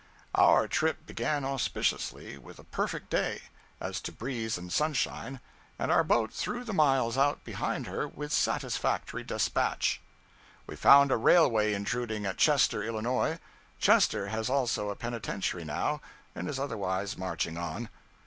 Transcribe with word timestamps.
Our 0.33 0.67
trip 0.67 1.05
began 1.05 1.45
auspiciously, 1.45 2.35
with 2.35 2.57
a 2.57 2.63
perfect 2.63 3.11
day, 3.11 3.39
as 3.79 4.01
to 4.01 4.11
breeze 4.11 4.57
and 4.57 4.73
sunshine, 4.73 5.39
and 5.77 5.91
our 5.91 6.03
boat 6.03 6.33
threw 6.33 6.63
the 6.63 6.73
miles 6.73 7.19
out 7.19 7.43
behind 7.43 7.85
her 7.85 8.07
with 8.07 8.33
satisfactory 8.33 9.23
despatch. 9.23 10.01
We 10.65 10.75
found 10.75 11.11
a 11.11 11.17
railway 11.17 11.73
intruding 11.75 12.25
at 12.25 12.37
Chester, 12.39 12.81
Illinois; 12.81 13.37
Chester 13.77 14.29
has 14.29 14.49
also 14.49 14.89
a 14.89 14.95
penitentiary 14.95 15.65
now, 15.65 16.01
and 16.33 16.49
is 16.49 16.57
otherwise 16.57 17.15
marching 17.15 17.55
on. 17.55 17.87